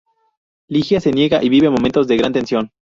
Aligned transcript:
Ligia 0.67 0.99
se 0.99 1.11
niega 1.11 1.43
y 1.43 1.49
vive 1.49 1.69
momentos 1.69 2.07
de 2.07 2.17
gran 2.17 2.33
tensión. 2.33 2.71